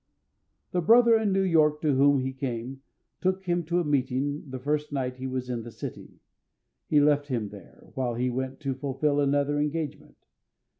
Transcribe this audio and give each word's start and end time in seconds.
The 0.71 0.81
brother 0.81 1.15
in 1.15 1.31
New 1.31 1.43
York 1.43 1.79
to 1.83 1.93
whom 1.93 2.21
he 2.21 2.33
came 2.33 2.81
took 3.21 3.43
him 3.43 3.63
to 3.65 3.79
a 3.79 3.83
meeting 3.83 4.49
the 4.49 4.57
first 4.57 4.91
night 4.91 5.17
he 5.17 5.27
was 5.27 5.47
in 5.47 5.61
the 5.61 5.69
city, 5.69 6.19
and 6.89 7.05
left 7.05 7.27
him 7.27 7.49
there, 7.49 7.91
while 7.93 8.15
he 8.15 8.31
went 8.31 8.59
to 8.61 8.73
fulfil 8.73 9.19
another 9.19 9.59
engagement. 9.59 10.17